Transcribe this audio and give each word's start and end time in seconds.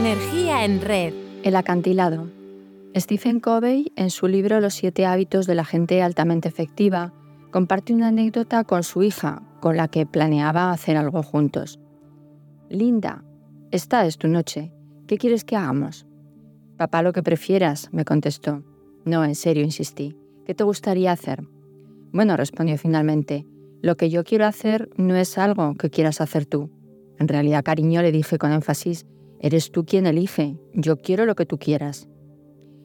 Energía 0.00 0.64
en 0.64 0.80
red. 0.80 1.12
El 1.42 1.56
acantilado. 1.56 2.26
Stephen 2.96 3.38
Covey, 3.38 3.92
en 3.96 4.08
su 4.08 4.28
libro 4.28 4.58
Los 4.58 4.72
siete 4.72 5.04
hábitos 5.04 5.46
de 5.46 5.54
la 5.54 5.66
gente 5.66 6.02
altamente 6.02 6.48
efectiva, 6.48 7.12
comparte 7.50 7.92
una 7.92 8.08
anécdota 8.08 8.64
con 8.64 8.82
su 8.82 9.02
hija, 9.02 9.42
con 9.60 9.76
la 9.76 9.88
que 9.88 10.06
planeaba 10.06 10.72
hacer 10.72 10.96
algo 10.96 11.22
juntos. 11.22 11.78
Linda, 12.70 13.22
esta 13.72 14.06
es 14.06 14.16
tu 14.16 14.26
noche. 14.26 14.72
¿Qué 15.06 15.18
quieres 15.18 15.44
que 15.44 15.56
hagamos? 15.56 16.06
Papá, 16.78 17.02
lo 17.02 17.12
que 17.12 17.22
prefieras, 17.22 17.90
me 17.92 18.06
contestó. 18.06 18.64
No, 19.04 19.22
en 19.22 19.34
serio, 19.34 19.64
insistí. 19.64 20.16
¿Qué 20.46 20.54
te 20.54 20.64
gustaría 20.64 21.12
hacer? 21.12 21.46
Bueno, 22.10 22.38
respondió 22.38 22.78
finalmente, 22.78 23.46
lo 23.82 23.98
que 23.98 24.08
yo 24.08 24.24
quiero 24.24 24.46
hacer 24.46 24.88
no 24.96 25.14
es 25.14 25.36
algo 25.36 25.74
que 25.74 25.90
quieras 25.90 26.22
hacer 26.22 26.46
tú. 26.46 26.70
En 27.18 27.28
realidad, 27.28 27.62
cariño, 27.62 28.00
le 28.00 28.12
dije 28.12 28.38
con 28.38 28.50
énfasis, 28.52 29.04
eres 29.40 29.72
tú 29.72 29.84
quien 29.84 30.06
elige, 30.06 30.56
yo 30.72 30.96
quiero 30.96 31.26
lo 31.26 31.34
que 31.34 31.46
tú 31.46 31.58
quieras. 31.58 32.08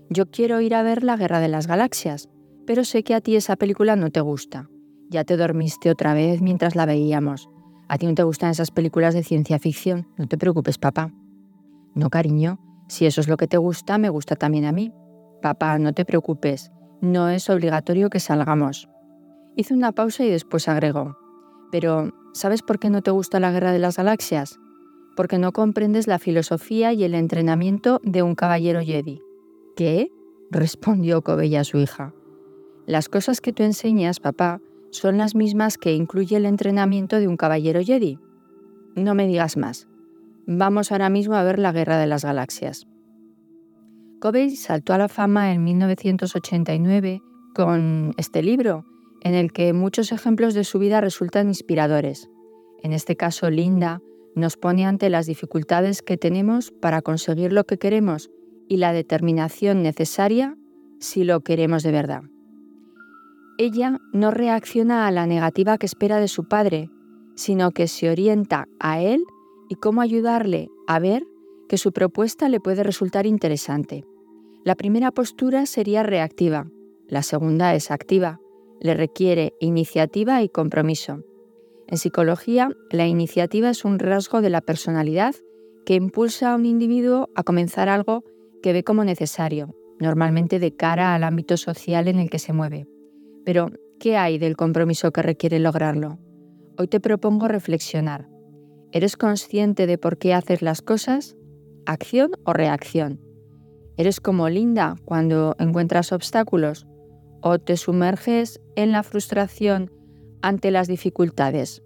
Yo 0.09 0.29
quiero 0.31 0.61
ir 0.61 0.73
a 0.73 0.83
ver 0.83 1.03
la 1.03 1.17
Guerra 1.17 1.39
de 1.39 1.47
las 1.47 1.67
Galaxias, 1.67 2.29
pero 2.65 2.83
sé 2.83 3.03
que 3.03 3.13
a 3.13 3.21
ti 3.21 3.35
esa 3.35 3.55
película 3.55 3.95
no 3.95 4.09
te 4.09 4.21
gusta. 4.21 4.69
Ya 5.09 5.23
te 5.23 5.37
dormiste 5.37 5.91
otra 5.91 6.13
vez 6.13 6.41
mientras 6.41 6.75
la 6.75 6.85
veíamos. 6.85 7.49
A 7.87 7.97
ti 7.97 8.07
no 8.07 8.15
te 8.15 8.23
gustan 8.23 8.49
esas 8.49 8.71
películas 8.71 9.13
de 9.13 9.23
ciencia 9.23 9.59
ficción. 9.59 10.07
No 10.17 10.27
te 10.27 10.37
preocupes, 10.37 10.77
papá. 10.77 11.13
No, 11.93 12.09
cariño. 12.09 12.59
Si 12.87 13.05
eso 13.05 13.21
es 13.21 13.27
lo 13.27 13.37
que 13.37 13.47
te 13.47 13.57
gusta, 13.57 13.97
me 13.97 14.09
gusta 14.09 14.35
también 14.35 14.65
a 14.65 14.71
mí. 14.71 14.91
Papá, 15.41 15.77
no 15.77 15.93
te 15.93 16.05
preocupes. 16.05 16.71
No 17.01 17.29
es 17.29 17.49
obligatorio 17.49 18.09
que 18.09 18.19
salgamos. 18.19 18.89
Hizo 19.55 19.73
una 19.73 19.91
pausa 19.91 20.23
y 20.23 20.29
después 20.29 20.67
agregó. 20.67 21.17
Pero, 21.71 22.13
¿sabes 22.33 22.61
por 22.61 22.79
qué 22.79 22.89
no 22.89 23.01
te 23.01 23.11
gusta 23.11 23.39
la 23.39 23.51
Guerra 23.51 23.71
de 23.71 23.79
las 23.79 23.97
Galaxias? 23.97 24.59
Porque 25.15 25.39
no 25.39 25.51
comprendes 25.51 26.07
la 26.07 26.19
filosofía 26.19 26.93
y 26.93 27.03
el 27.03 27.15
entrenamiento 27.15 28.01
de 28.03 28.21
un 28.21 28.35
caballero 28.35 28.81
Jedi. 28.81 29.21
¿Qué? 29.75 30.09
respondió 30.51 31.21
Cobella 31.21 31.61
a 31.61 31.63
su 31.63 31.77
hija. 31.77 32.13
Las 32.85 33.09
cosas 33.09 33.41
que 33.41 33.51
tú 33.51 33.63
enseñas, 33.63 34.19
papá, 34.19 34.61
son 34.91 35.17
las 35.17 35.35
mismas 35.35 35.77
que 35.77 35.93
incluye 35.93 36.37
el 36.37 36.45
entrenamiento 36.45 37.19
de 37.19 37.27
un 37.27 37.37
caballero 37.37 37.81
Jedi. 37.83 38.19
No 38.95 39.15
me 39.15 39.27
digas 39.27 39.57
más. 39.57 39.87
Vamos 40.47 40.91
ahora 40.91 41.09
mismo 41.09 41.35
a 41.35 41.43
ver 41.43 41.59
la 41.59 41.71
Guerra 41.71 41.97
de 41.97 42.07
las 42.07 42.23
Galaxias. 42.23 42.87
Covey 44.21 44.55
saltó 44.55 44.93
a 44.93 44.97
la 44.97 45.09
fama 45.09 45.51
en 45.51 45.63
1989 45.63 47.21
con 47.53 48.13
este 48.17 48.43
libro, 48.43 48.85
en 49.21 49.33
el 49.33 49.51
que 49.51 49.73
muchos 49.73 50.11
ejemplos 50.11 50.53
de 50.53 50.63
su 50.63 50.79
vida 50.79 51.01
resultan 51.01 51.47
inspiradores. 51.47 52.29
En 52.83 52.93
este 52.93 53.15
caso, 53.15 53.49
Linda 53.49 54.01
nos 54.35 54.57
pone 54.57 54.85
ante 54.85 55.09
las 55.09 55.25
dificultades 55.25 56.01
que 56.01 56.17
tenemos 56.17 56.71
para 56.71 57.01
conseguir 57.01 57.53
lo 57.53 57.63
que 57.63 57.77
queremos 57.77 58.29
y 58.67 58.77
la 58.77 58.93
determinación 58.93 59.81
necesaria 59.81 60.57
si 60.99 61.23
lo 61.23 61.41
queremos 61.41 61.83
de 61.83 61.91
verdad. 61.91 62.23
Ella 63.57 63.99
no 64.11 64.31
reacciona 64.31 65.07
a 65.07 65.11
la 65.11 65.25
negativa 65.25 65.77
que 65.77 65.85
espera 65.85 66.19
de 66.19 66.27
su 66.27 66.47
padre, 66.47 66.89
sino 67.35 67.71
que 67.71 67.87
se 67.87 68.09
orienta 68.09 68.67
a 68.79 69.01
él 69.01 69.23
y 69.69 69.75
cómo 69.75 70.01
ayudarle 70.01 70.69
a 70.87 70.99
ver 70.99 71.25
que 71.69 71.77
su 71.77 71.91
propuesta 71.91 72.49
le 72.49 72.59
puede 72.59 72.83
resultar 72.83 73.25
interesante. 73.25 74.03
La 74.63 74.75
primera 74.75 75.11
postura 75.11 75.65
sería 75.65 76.03
reactiva, 76.03 76.67
la 77.07 77.23
segunda 77.23 77.75
es 77.75 77.91
activa, 77.91 78.39
le 78.79 78.93
requiere 78.93 79.53
iniciativa 79.59 80.41
y 80.41 80.49
compromiso. 80.49 81.23
En 81.87 81.97
psicología, 81.97 82.69
la 82.91 83.07
iniciativa 83.07 83.69
es 83.69 83.85
un 83.85 83.99
rasgo 83.99 84.41
de 84.41 84.49
la 84.49 84.61
personalidad 84.61 85.35
que 85.85 85.93
impulsa 85.95 86.51
a 86.51 86.55
un 86.55 86.65
individuo 86.65 87.29
a 87.35 87.43
comenzar 87.43 87.89
algo 87.89 88.23
que 88.63 88.73
ve 88.73 88.83
como 88.83 89.03
necesario, 89.03 89.75
normalmente 89.99 90.57
de 90.57 90.75
cara 90.75 91.13
al 91.13 91.23
ámbito 91.23 91.57
social 91.57 92.07
en 92.07 92.19
el 92.19 92.29
que 92.29 92.39
se 92.39 92.53
mueve. 92.53 92.87
Pero, 93.45 93.69
¿qué 93.99 94.17
hay 94.17 94.39
del 94.39 94.57
compromiso 94.57 95.11
que 95.11 95.21
requiere 95.21 95.59
lograrlo? 95.59 96.17
Hoy 96.77 96.87
te 96.87 96.99
propongo 96.99 97.47
reflexionar. 97.47 98.27
¿Eres 98.91 99.15
consciente 99.15 99.85
de 99.85 99.99
por 99.99 100.17
qué 100.17 100.33
haces 100.33 100.63
las 100.63 100.81
cosas? 100.81 101.37
¿Acción 101.85 102.31
o 102.45 102.53
reacción? 102.53 103.21
¿Eres 103.95 104.19
como 104.19 104.49
Linda 104.49 104.95
cuando 105.05 105.55
encuentras 105.59 106.11
obstáculos? 106.11 106.87
¿O 107.41 107.59
te 107.59 107.77
sumerges 107.77 108.59
en 108.75 108.91
la 108.91 109.03
frustración 109.03 109.91
ante 110.45 110.69
las 110.69 110.87
dificultades? 110.87 111.81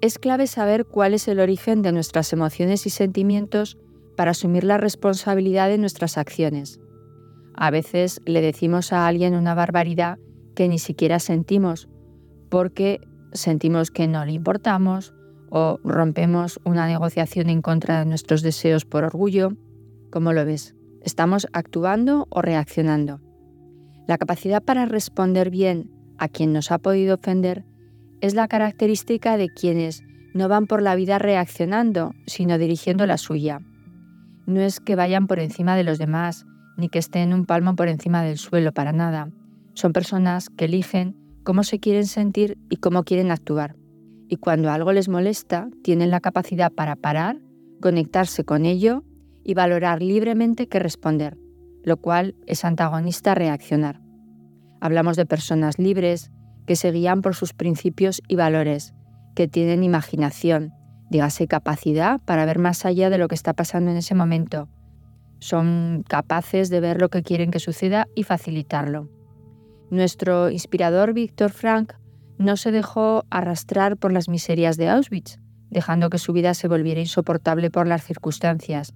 Es 0.00 0.20
clave 0.20 0.46
saber 0.46 0.84
cuál 0.86 1.12
es 1.12 1.26
el 1.26 1.40
origen 1.40 1.82
de 1.82 1.90
nuestras 1.90 2.32
emociones 2.32 2.86
y 2.86 2.90
sentimientos 2.90 3.78
para 4.16 4.30
asumir 4.30 4.62
la 4.62 4.78
responsabilidad 4.78 5.68
de 5.68 5.76
nuestras 5.76 6.18
acciones. 6.18 6.78
A 7.54 7.72
veces 7.72 8.20
le 8.26 8.42
decimos 8.42 8.92
a 8.92 9.08
alguien 9.08 9.34
una 9.34 9.54
barbaridad 9.54 10.18
que 10.54 10.68
ni 10.68 10.78
siquiera 10.78 11.18
sentimos, 11.18 11.88
porque 12.48 13.00
sentimos 13.32 13.90
que 13.90 14.06
no 14.06 14.24
le 14.24 14.32
importamos 14.32 15.12
o 15.50 15.80
rompemos 15.82 16.60
una 16.64 16.86
negociación 16.86 17.50
en 17.50 17.60
contra 17.60 17.98
de 17.98 18.06
nuestros 18.06 18.42
deseos 18.42 18.84
por 18.84 19.02
orgullo. 19.02 19.56
¿Cómo 20.12 20.32
lo 20.32 20.44
ves? 20.44 20.76
¿Estamos 21.00 21.48
actuando 21.52 22.28
o 22.30 22.40
reaccionando? 22.40 23.20
La 24.06 24.16
capacidad 24.16 24.62
para 24.62 24.86
responder 24.86 25.50
bien 25.50 25.90
a 26.22 26.28
quien 26.28 26.52
nos 26.52 26.70
ha 26.70 26.78
podido 26.78 27.16
ofender 27.16 27.64
es 28.20 28.34
la 28.34 28.46
característica 28.46 29.36
de 29.36 29.48
quienes 29.48 30.04
no 30.34 30.48
van 30.48 30.68
por 30.68 30.80
la 30.80 30.94
vida 30.94 31.18
reaccionando, 31.18 32.14
sino 32.28 32.58
dirigiendo 32.58 33.06
la 33.06 33.18
suya. 33.18 33.60
No 34.46 34.60
es 34.60 34.78
que 34.78 34.94
vayan 34.94 35.26
por 35.26 35.40
encima 35.40 35.74
de 35.74 35.82
los 35.82 35.98
demás, 35.98 36.46
ni 36.76 36.88
que 36.88 37.00
estén 37.00 37.34
un 37.34 37.44
palmo 37.44 37.74
por 37.74 37.88
encima 37.88 38.22
del 38.22 38.38
suelo, 38.38 38.70
para 38.70 38.92
nada. 38.92 39.30
Son 39.74 39.92
personas 39.92 40.48
que 40.48 40.66
eligen 40.66 41.16
cómo 41.42 41.64
se 41.64 41.80
quieren 41.80 42.06
sentir 42.06 42.56
y 42.70 42.76
cómo 42.76 43.02
quieren 43.02 43.32
actuar. 43.32 43.74
Y 44.28 44.36
cuando 44.36 44.70
algo 44.70 44.92
les 44.92 45.08
molesta, 45.08 45.68
tienen 45.82 46.12
la 46.12 46.20
capacidad 46.20 46.70
para 46.70 46.94
parar, 46.94 47.40
conectarse 47.80 48.44
con 48.44 48.64
ello 48.64 49.02
y 49.42 49.54
valorar 49.54 50.02
libremente 50.02 50.68
qué 50.68 50.78
responder, 50.78 51.36
lo 51.82 51.96
cual 51.96 52.36
es 52.46 52.64
antagonista 52.64 53.32
a 53.32 53.34
reaccionar. 53.34 54.01
Hablamos 54.82 55.16
de 55.16 55.26
personas 55.26 55.78
libres 55.78 56.32
que 56.66 56.74
se 56.74 56.90
guían 56.90 57.22
por 57.22 57.36
sus 57.36 57.52
principios 57.52 58.20
y 58.26 58.34
valores, 58.34 58.94
que 59.36 59.46
tienen 59.46 59.84
imaginación, 59.84 60.72
dígase 61.08 61.46
capacidad 61.46 62.20
para 62.24 62.44
ver 62.46 62.58
más 62.58 62.84
allá 62.84 63.08
de 63.08 63.16
lo 63.16 63.28
que 63.28 63.36
está 63.36 63.52
pasando 63.52 63.92
en 63.92 63.96
ese 63.96 64.16
momento. 64.16 64.68
Son 65.38 66.02
capaces 66.08 66.68
de 66.68 66.80
ver 66.80 67.00
lo 67.00 67.10
que 67.10 67.22
quieren 67.22 67.52
que 67.52 67.60
suceda 67.60 68.08
y 68.16 68.24
facilitarlo. 68.24 69.08
Nuestro 69.92 70.50
inspirador 70.50 71.12
Víctor 71.12 71.52
Frank 71.52 71.92
no 72.36 72.56
se 72.56 72.72
dejó 72.72 73.24
arrastrar 73.30 73.96
por 73.96 74.12
las 74.12 74.28
miserias 74.28 74.76
de 74.78 74.88
Auschwitz, 74.88 75.38
dejando 75.70 76.10
que 76.10 76.18
su 76.18 76.32
vida 76.32 76.54
se 76.54 76.66
volviera 76.66 77.00
insoportable 77.00 77.70
por 77.70 77.86
las 77.86 78.02
circunstancias. 78.02 78.94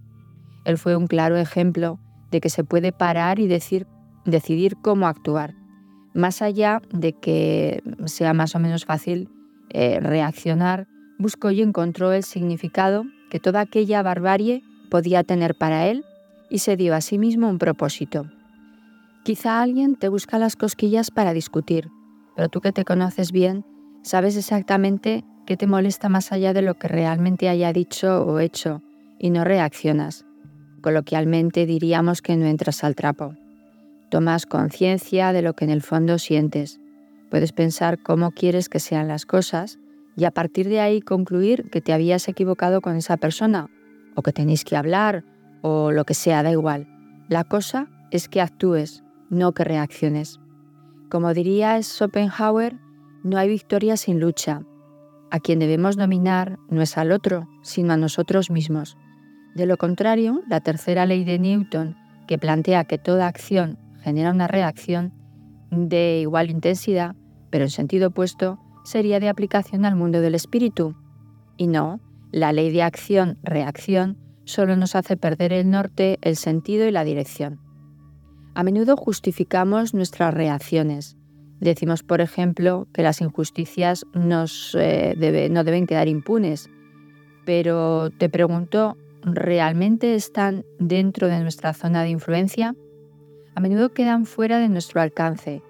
Él 0.64 0.78
fue 0.78 0.96
un 0.96 1.06
claro 1.06 1.36
ejemplo 1.36 2.00
de 2.32 2.40
que 2.40 2.50
se 2.50 2.64
puede 2.64 2.90
parar 2.90 3.38
y 3.38 3.46
decidir 3.46 3.86
cómo 4.82 5.06
actuar, 5.06 5.54
más 6.16 6.42
allá 6.42 6.82
de 6.90 7.12
que 7.12 7.82
sea 8.06 8.32
más 8.34 8.54
o 8.54 8.58
menos 8.58 8.84
fácil 8.84 9.28
eh, 9.70 10.00
reaccionar, 10.00 10.88
buscó 11.18 11.50
y 11.50 11.62
encontró 11.62 12.12
el 12.12 12.24
significado 12.24 13.04
que 13.30 13.38
toda 13.38 13.60
aquella 13.60 14.02
barbarie 14.02 14.62
podía 14.90 15.22
tener 15.24 15.54
para 15.54 15.86
él 15.86 16.04
y 16.48 16.58
se 16.58 16.76
dio 16.76 16.94
a 16.94 17.00
sí 17.00 17.18
mismo 17.18 17.48
un 17.48 17.58
propósito. 17.58 18.26
Quizá 19.24 19.60
alguien 19.60 19.96
te 19.96 20.08
busca 20.08 20.38
las 20.38 20.56
cosquillas 20.56 21.10
para 21.10 21.32
discutir, 21.32 21.90
pero 22.34 22.48
tú 22.48 22.60
que 22.60 22.72
te 22.72 22.84
conoces 22.84 23.32
bien, 23.32 23.64
sabes 24.02 24.36
exactamente 24.36 25.24
qué 25.46 25.56
te 25.56 25.66
molesta 25.66 26.08
más 26.08 26.32
allá 26.32 26.52
de 26.52 26.62
lo 26.62 26.74
que 26.74 26.88
realmente 26.88 27.48
haya 27.48 27.72
dicho 27.72 28.24
o 28.24 28.38
hecho 28.38 28.82
y 29.18 29.30
no 29.30 29.44
reaccionas. 29.44 30.24
Coloquialmente 30.80 31.66
diríamos 31.66 32.22
que 32.22 32.36
no 32.36 32.46
entras 32.46 32.84
al 32.84 32.94
trapo. 32.94 33.34
Tomas 34.10 34.46
conciencia 34.46 35.32
de 35.32 35.42
lo 35.42 35.54
que 35.54 35.64
en 35.64 35.70
el 35.70 35.82
fondo 35.82 36.18
sientes. 36.18 36.80
Puedes 37.30 37.52
pensar 37.52 38.00
cómo 38.00 38.30
quieres 38.30 38.68
que 38.68 38.78
sean 38.78 39.08
las 39.08 39.26
cosas 39.26 39.78
y 40.16 40.24
a 40.24 40.30
partir 40.30 40.68
de 40.68 40.80
ahí 40.80 41.00
concluir 41.00 41.68
que 41.70 41.80
te 41.80 41.92
habías 41.92 42.28
equivocado 42.28 42.80
con 42.80 42.94
esa 42.96 43.16
persona 43.16 43.68
o 44.14 44.22
que 44.22 44.32
tenéis 44.32 44.64
que 44.64 44.76
hablar 44.76 45.24
o 45.60 45.90
lo 45.90 46.04
que 46.04 46.14
sea, 46.14 46.44
da 46.44 46.52
igual. 46.52 46.86
La 47.28 47.42
cosa 47.42 47.88
es 48.12 48.28
que 48.28 48.40
actúes, 48.40 49.02
no 49.28 49.52
que 49.52 49.64
reacciones. 49.64 50.38
Como 51.10 51.34
diría 51.34 51.82
Schopenhauer, 51.82 52.76
no 53.24 53.38
hay 53.38 53.48
victoria 53.48 53.96
sin 53.96 54.20
lucha. 54.20 54.62
A 55.32 55.40
quien 55.40 55.58
debemos 55.58 55.96
dominar 55.96 56.60
no 56.70 56.80
es 56.80 56.96
al 56.96 57.10
otro, 57.10 57.48
sino 57.62 57.92
a 57.92 57.96
nosotros 57.96 58.50
mismos. 58.50 58.96
De 59.56 59.66
lo 59.66 59.76
contrario, 59.76 60.42
la 60.48 60.60
tercera 60.60 61.06
ley 61.06 61.24
de 61.24 61.40
Newton, 61.40 61.96
que 62.28 62.38
plantea 62.38 62.84
que 62.84 62.98
toda 62.98 63.26
acción 63.26 63.78
genera 64.06 64.30
una 64.30 64.46
reacción 64.46 65.12
de 65.72 66.20
igual 66.20 66.48
intensidad, 66.48 67.16
pero 67.50 67.64
en 67.64 67.70
sentido 67.70 68.10
opuesto, 68.10 68.60
sería 68.84 69.18
de 69.18 69.28
aplicación 69.28 69.84
al 69.84 69.96
mundo 69.96 70.20
del 70.20 70.36
espíritu. 70.36 70.94
Y 71.56 71.66
no, 71.66 71.98
la 72.30 72.52
ley 72.52 72.70
de 72.70 72.84
acción-reacción 72.84 74.16
solo 74.44 74.76
nos 74.76 74.94
hace 74.94 75.16
perder 75.16 75.52
el 75.52 75.68
norte, 75.68 76.18
el 76.22 76.36
sentido 76.36 76.86
y 76.86 76.92
la 76.92 77.02
dirección. 77.02 77.58
A 78.54 78.62
menudo 78.62 78.96
justificamos 78.96 79.92
nuestras 79.92 80.32
reacciones. 80.32 81.16
Decimos, 81.58 82.04
por 82.04 82.20
ejemplo, 82.20 82.86
que 82.94 83.02
las 83.02 83.20
injusticias 83.20 84.06
eh, 84.14 85.48
no 85.50 85.64
deben 85.64 85.86
quedar 85.88 86.06
impunes. 86.06 86.70
Pero 87.44 88.10
te 88.10 88.28
pregunto, 88.28 88.96
¿realmente 89.24 90.14
están 90.14 90.64
dentro 90.78 91.26
de 91.26 91.40
nuestra 91.40 91.74
zona 91.74 92.04
de 92.04 92.10
influencia? 92.10 92.76
A 93.56 93.60
menudo 93.60 93.94
quedan 93.94 94.26
fuera 94.26 94.58
de 94.58 94.68
nuestro 94.68 95.00
alcance. 95.00 95.62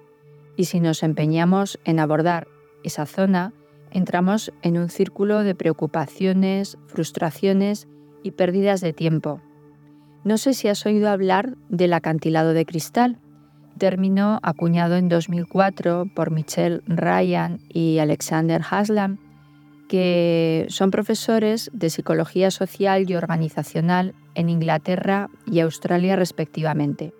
Y 0.57 0.65
si 0.65 0.81
nos 0.81 1.03
empeñamos 1.03 1.79
en 1.85 2.01
abordar 2.01 2.49
esa 2.83 3.05
zona, 3.05 3.53
entramos 3.91 4.51
en 4.61 4.77
un 4.77 4.89
círculo 4.89 5.41
de 5.43 5.55
preocupaciones, 5.55 6.77
frustraciones 6.87 7.87
y 8.23 8.31
pérdidas 8.31 8.81
de 8.81 8.91
tiempo. 8.91 9.39
No 10.25 10.37
sé 10.37 10.53
si 10.53 10.67
has 10.67 10.85
oído 10.85 11.09
hablar 11.09 11.55
del 11.69 11.93
acantilado 11.93 12.51
de 12.51 12.65
cristal, 12.65 13.19
término 13.77 14.39
acuñado 14.43 14.97
en 14.97 15.07
2004 15.07 16.11
por 16.13 16.31
Michelle 16.31 16.81
Ryan 16.87 17.61
y 17.69 17.99
Alexander 17.99 18.61
Haslam, 18.69 19.17
que 19.87 20.65
son 20.67 20.91
profesores 20.91 21.71
de 21.73 21.89
psicología 21.89 22.51
social 22.51 23.09
y 23.09 23.15
organizacional 23.15 24.13
en 24.35 24.49
Inglaterra 24.49 25.29
y 25.45 25.61
Australia 25.61 26.17
respectivamente. 26.17 27.13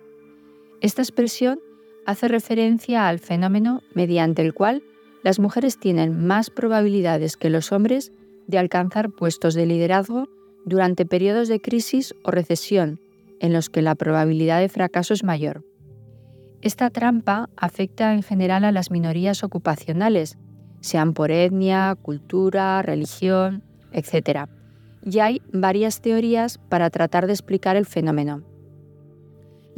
Esta 0.80 1.02
expresión 1.02 1.58
hace 2.06 2.28
referencia 2.28 3.08
al 3.08 3.18
fenómeno 3.18 3.82
mediante 3.94 4.42
el 4.42 4.54
cual 4.54 4.82
las 5.22 5.40
mujeres 5.40 5.78
tienen 5.78 6.26
más 6.26 6.50
probabilidades 6.50 7.36
que 7.36 7.50
los 7.50 7.72
hombres 7.72 8.12
de 8.46 8.58
alcanzar 8.58 9.10
puestos 9.10 9.54
de 9.54 9.66
liderazgo 9.66 10.28
durante 10.64 11.04
periodos 11.04 11.48
de 11.48 11.60
crisis 11.60 12.14
o 12.22 12.30
recesión 12.30 13.00
en 13.40 13.52
los 13.52 13.70
que 13.70 13.82
la 13.82 13.94
probabilidad 13.94 14.60
de 14.60 14.68
fracaso 14.68 15.14
es 15.14 15.24
mayor. 15.24 15.64
Esta 16.60 16.90
trampa 16.90 17.50
afecta 17.56 18.14
en 18.14 18.22
general 18.22 18.64
a 18.64 18.72
las 18.72 18.90
minorías 18.90 19.44
ocupacionales, 19.44 20.38
sean 20.80 21.12
por 21.12 21.30
etnia, 21.30 21.96
cultura, 22.00 22.82
religión, 22.82 23.62
etc. 23.92 24.48
Y 25.04 25.18
hay 25.18 25.42
varias 25.52 26.00
teorías 26.00 26.58
para 26.58 26.90
tratar 26.90 27.26
de 27.26 27.32
explicar 27.32 27.76
el 27.76 27.86
fenómeno. 27.86 28.42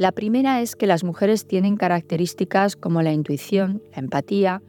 La 0.01 0.11
primera 0.11 0.61
es 0.61 0.75
que 0.75 0.87
las 0.87 1.03
mujeres 1.03 1.45
tienen 1.45 1.77
características 1.77 2.75
como 2.75 3.03
la 3.03 3.13
intuición, 3.13 3.83
la 3.91 3.99
empatía 3.99 4.63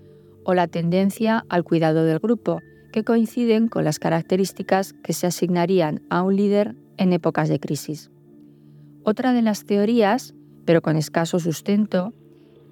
o 0.45 0.53
la 0.53 0.69
tendencia 0.69 1.47
al 1.49 1.65
cuidado 1.65 2.05
del 2.05 2.19
grupo, 2.19 2.61
que 2.93 3.03
coinciden 3.03 3.69
con 3.69 3.85
las 3.85 3.99
características 3.99 4.93
que 4.93 5.15
se 5.15 5.27
asignarían 5.27 6.03
a 6.11 6.21
un 6.21 6.37
líder 6.37 6.77
en 6.99 7.15
épocas 7.15 7.49
de 7.49 7.59
crisis. 7.59 8.11
Otra 9.05 9.33
de 9.33 9.41
las 9.41 9.65
teorías, 9.65 10.35
pero 10.67 10.83
con 10.83 10.99
escaso 10.99 11.39
sustento, 11.39 12.13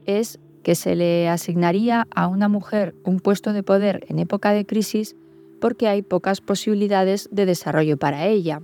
es 0.04 0.38
que 0.62 0.74
se 0.74 0.96
le 0.96 1.30
asignaría 1.30 2.08
a 2.14 2.26
una 2.26 2.48
mujer 2.50 2.94
un 3.04 3.20
puesto 3.20 3.54
de 3.54 3.62
poder 3.62 4.04
en 4.08 4.18
época 4.18 4.52
de 4.52 4.66
crisis 4.66 5.16
porque 5.62 5.88
hay 5.88 6.02
pocas 6.02 6.42
posibilidades 6.42 7.26
de 7.32 7.46
desarrollo 7.46 7.96
para 7.96 8.26
ella. 8.26 8.60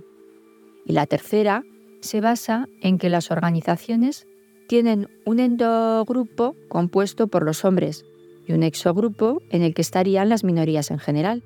Y 0.85 0.93
la 0.93 1.07
tercera 1.07 1.63
se 2.01 2.21
basa 2.21 2.67
en 2.81 2.97
que 2.97 3.09
las 3.09 3.31
organizaciones 3.31 4.27
tienen 4.67 5.07
un 5.25 5.39
endogrupo 5.39 6.55
compuesto 6.67 7.27
por 7.27 7.43
los 7.43 7.65
hombres 7.65 8.05
y 8.47 8.53
un 8.53 8.63
exogrupo 8.63 9.41
en 9.49 9.61
el 9.61 9.73
que 9.73 9.81
estarían 9.81 10.29
las 10.29 10.43
minorías 10.43 10.91
en 10.91 10.99
general. 10.99 11.43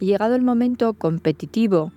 Y 0.00 0.06
llegado 0.06 0.34
el 0.34 0.42
momento 0.42 0.94
competitivo 0.94 1.92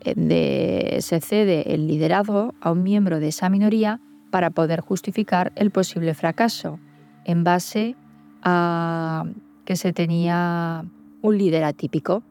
eh, 0.00 0.98
se 1.00 1.20
cede 1.20 1.74
el 1.74 1.86
liderazgo 1.86 2.54
a 2.60 2.72
un 2.72 2.82
miembro 2.82 3.20
de 3.20 3.28
esa 3.28 3.48
minoría 3.48 4.00
para 4.30 4.50
poder 4.50 4.80
justificar 4.80 5.52
el 5.56 5.70
posible 5.70 6.14
fracaso 6.14 6.78
en 7.24 7.44
base 7.44 7.96
a 8.42 9.24
que 9.64 9.76
se 9.76 9.92
tenía 9.92 10.84
un 11.22 11.38
líder 11.38 11.64
atípico. 11.64 12.22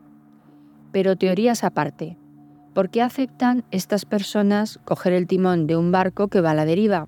Pero 0.92 1.16
teorías 1.16 1.64
aparte, 1.64 2.18
¿por 2.74 2.90
qué 2.90 3.02
aceptan 3.02 3.64
estas 3.72 4.06
personas 4.06 4.80
coger 4.86 5.14
el 5.14 5.28
timón 5.28 5.68
de 5.68 5.78
un 5.78 5.92
barco 5.92 6.28
que 6.28 6.42
va 6.42 6.52
a 6.52 6.56
la 6.56 6.66
deriva? 6.66 7.08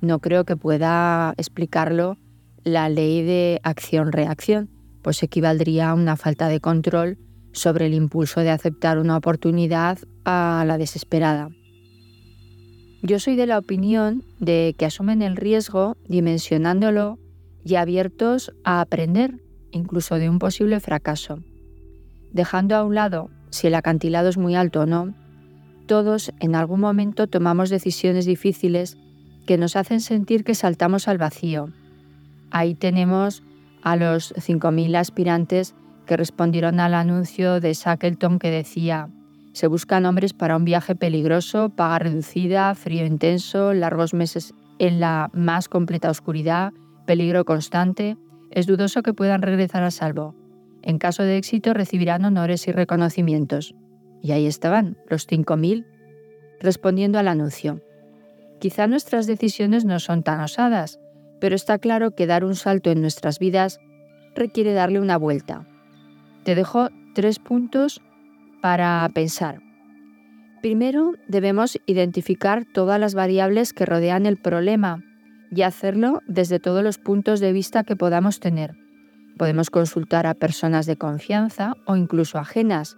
No 0.00 0.18
creo 0.18 0.44
que 0.44 0.56
pueda 0.56 1.34
explicarlo 1.36 2.18
la 2.64 2.88
ley 2.88 3.22
de 3.22 3.60
acción-reacción, 3.62 4.68
pues 5.02 5.22
equivaldría 5.22 5.90
a 5.90 5.94
una 5.94 6.16
falta 6.16 6.48
de 6.48 6.60
control 6.60 7.18
sobre 7.52 7.86
el 7.86 7.94
impulso 7.94 8.40
de 8.40 8.50
aceptar 8.50 8.98
una 8.98 9.16
oportunidad 9.16 9.98
a 10.24 10.64
la 10.66 10.78
desesperada. 10.78 11.50
Yo 13.02 13.20
soy 13.20 13.36
de 13.36 13.46
la 13.46 13.58
opinión 13.58 14.24
de 14.40 14.74
que 14.76 14.84
asumen 14.84 15.22
el 15.22 15.36
riesgo 15.36 15.96
dimensionándolo 16.08 17.18
y 17.64 17.76
abiertos 17.76 18.52
a 18.64 18.80
aprender, 18.80 19.40
incluso 19.70 20.16
de 20.16 20.28
un 20.28 20.38
posible 20.38 20.80
fracaso. 20.80 21.38
Dejando 22.32 22.76
a 22.76 22.84
un 22.84 22.94
lado 22.94 23.30
si 23.50 23.66
el 23.66 23.74
acantilado 23.74 24.28
es 24.28 24.38
muy 24.38 24.54
alto 24.54 24.80
o 24.80 24.86
no, 24.86 25.14
todos 25.86 26.32
en 26.40 26.54
algún 26.54 26.80
momento 26.80 27.26
tomamos 27.26 27.70
decisiones 27.70 28.26
difíciles 28.26 28.98
que 29.46 29.58
nos 29.58 29.76
hacen 29.76 30.00
sentir 30.00 30.44
que 30.44 30.54
saltamos 30.54 31.08
al 31.08 31.18
vacío. 31.18 31.70
Ahí 32.50 32.74
tenemos 32.74 33.42
a 33.82 33.96
los 33.96 34.34
5.000 34.34 34.96
aspirantes 34.96 35.74
que 36.06 36.16
respondieron 36.16 36.80
al 36.80 36.94
anuncio 36.94 37.60
de 37.60 37.72
Shackleton 37.72 38.38
que 38.38 38.50
decía 38.50 39.08
se 39.58 39.66
buscan 39.66 40.06
hombres 40.06 40.34
para 40.34 40.56
un 40.56 40.64
viaje 40.64 40.94
peligroso, 40.94 41.70
paga 41.70 41.98
reducida, 41.98 42.72
frío 42.76 43.04
intenso, 43.04 43.74
largos 43.74 44.14
meses 44.14 44.54
en 44.78 45.00
la 45.00 45.30
más 45.32 45.68
completa 45.68 46.10
oscuridad, 46.10 46.72
peligro 47.06 47.44
constante. 47.44 48.16
Es 48.52 48.68
dudoso 48.68 49.02
que 49.02 49.14
puedan 49.14 49.42
regresar 49.42 49.82
a 49.82 49.90
salvo. 49.90 50.36
En 50.88 50.98
caso 50.98 51.22
de 51.22 51.36
éxito 51.36 51.74
recibirán 51.74 52.24
honores 52.24 52.66
y 52.66 52.72
reconocimientos. 52.72 53.74
Y 54.22 54.32
ahí 54.32 54.46
estaban, 54.46 54.96
los 55.06 55.28
5.000, 55.28 55.84
respondiendo 56.60 57.18
al 57.18 57.28
anuncio. 57.28 57.82
Quizá 58.58 58.86
nuestras 58.86 59.26
decisiones 59.26 59.84
no 59.84 60.00
son 60.00 60.22
tan 60.22 60.40
osadas, 60.40 60.98
pero 61.42 61.54
está 61.54 61.78
claro 61.78 62.12
que 62.12 62.26
dar 62.26 62.42
un 62.42 62.54
salto 62.54 62.90
en 62.90 63.02
nuestras 63.02 63.38
vidas 63.38 63.80
requiere 64.34 64.72
darle 64.72 64.98
una 64.98 65.18
vuelta. 65.18 65.68
Te 66.44 66.54
dejo 66.54 66.88
tres 67.14 67.38
puntos 67.38 68.00
para 68.62 69.06
pensar. 69.12 69.60
Primero, 70.62 71.12
debemos 71.28 71.78
identificar 71.84 72.64
todas 72.64 72.98
las 72.98 73.14
variables 73.14 73.74
que 73.74 73.84
rodean 73.84 74.24
el 74.24 74.38
problema 74.38 75.04
y 75.50 75.62
hacerlo 75.62 76.22
desde 76.26 76.60
todos 76.60 76.82
los 76.82 76.96
puntos 76.96 77.40
de 77.40 77.52
vista 77.52 77.84
que 77.84 77.94
podamos 77.94 78.40
tener. 78.40 78.87
Podemos 79.38 79.70
consultar 79.70 80.26
a 80.26 80.34
personas 80.34 80.86
de 80.86 80.96
confianza 80.96 81.74
o 81.86 81.96
incluso 81.96 82.38
ajenas. 82.38 82.96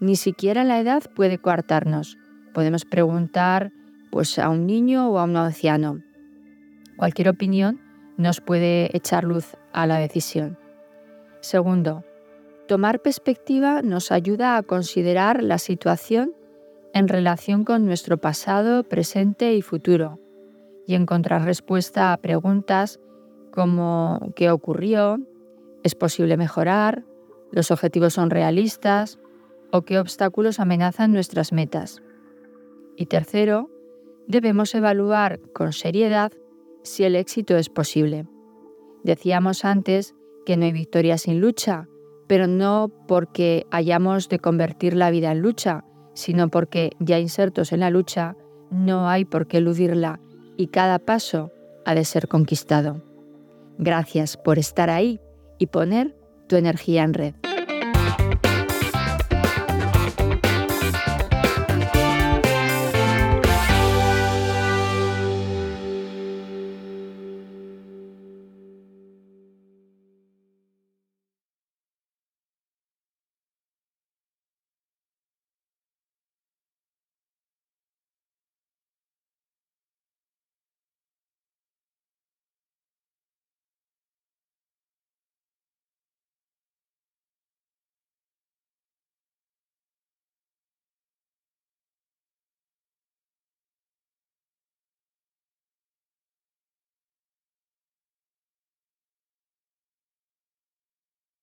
Ni 0.00 0.16
siquiera 0.16 0.64
la 0.64 0.80
edad 0.80 1.02
puede 1.14 1.38
coartarnos. 1.38 2.16
Podemos 2.54 2.84
preguntar 2.84 3.72
pues, 4.10 4.38
a 4.38 4.48
un 4.48 4.66
niño 4.66 5.10
o 5.10 5.18
a 5.18 5.24
un 5.24 5.36
anciano. 5.36 6.00
Cualquier 6.96 7.28
opinión 7.28 7.80
nos 8.16 8.40
puede 8.40 8.96
echar 8.96 9.24
luz 9.24 9.56
a 9.72 9.86
la 9.86 9.98
decisión. 9.98 10.58
Segundo, 11.40 12.04
Tomar 12.70 13.02
perspectiva 13.02 13.82
nos 13.82 14.12
ayuda 14.12 14.56
a 14.56 14.62
considerar 14.62 15.42
la 15.42 15.58
situación 15.58 16.36
en 16.94 17.08
relación 17.08 17.64
con 17.64 17.84
nuestro 17.84 18.18
pasado, 18.18 18.84
presente 18.84 19.54
y 19.54 19.60
futuro 19.60 20.20
y 20.86 20.94
encontrar 20.94 21.44
respuesta 21.44 22.12
a 22.12 22.16
preguntas 22.18 23.00
como 23.50 24.20
¿qué 24.36 24.52
ocurrió? 24.52 25.18
¿Es 25.82 25.94
posible 25.94 26.36
mejorar? 26.36 27.04
¿Los 27.50 27.70
objetivos 27.70 28.14
son 28.14 28.30
realistas? 28.30 29.18
¿O 29.72 29.82
qué 29.82 29.98
obstáculos 29.98 30.60
amenazan 30.60 31.12
nuestras 31.12 31.52
metas? 31.52 32.02
Y 32.96 33.06
tercero, 33.06 33.70
debemos 34.26 34.74
evaluar 34.74 35.40
con 35.54 35.72
seriedad 35.72 36.32
si 36.82 37.04
el 37.04 37.16
éxito 37.16 37.56
es 37.56 37.68
posible. 37.70 38.26
Decíamos 39.04 39.64
antes 39.64 40.14
que 40.44 40.56
no 40.56 40.66
hay 40.66 40.72
victoria 40.72 41.16
sin 41.16 41.40
lucha, 41.40 41.88
pero 42.26 42.46
no 42.46 42.90
porque 43.08 43.66
hayamos 43.70 44.28
de 44.28 44.38
convertir 44.38 44.94
la 44.94 45.10
vida 45.10 45.32
en 45.32 45.40
lucha, 45.40 45.84
sino 46.14 46.48
porque 46.48 46.90
ya 46.98 47.18
insertos 47.18 47.72
en 47.72 47.80
la 47.80 47.90
lucha 47.90 48.36
no 48.70 49.08
hay 49.08 49.24
por 49.24 49.46
qué 49.46 49.58
eludirla 49.58 50.20
y 50.56 50.66
cada 50.68 50.98
paso 50.98 51.50
ha 51.86 51.94
de 51.94 52.04
ser 52.04 52.28
conquistado. 52.28 53.02
Gracias 53.78 54.36
por 54.36 54.58
estar 54.58 54.90
ahí 54.90 55.20
y 55.60 55.66
poner 55.66 56.16
tu 56.48 56.56
energía 56.56 57.04
en 57.04 57.14
red. 57.14 57.34